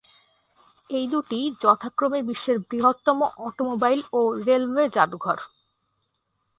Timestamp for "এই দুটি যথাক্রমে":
0.89-2.19